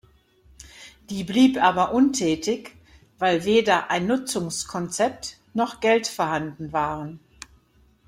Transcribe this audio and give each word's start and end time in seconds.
Die 1.11 1.23
blieb 1.23 1.61
aber 1.63 1.93
untätig, 1.93 2.75
weil 3.19 3.45
weder 3.45 3.91
ein 3.91 4.07
Nutzungskonzept 4.07 5.37
noch 5.53 5.79
Geld 5.79 6.07
vorhanden 6.07 6.73
waren. 6.73 7.19